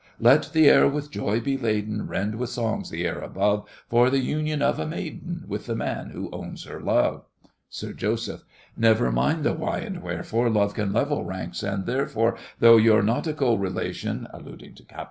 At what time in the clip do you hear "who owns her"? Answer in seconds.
6.09-6.81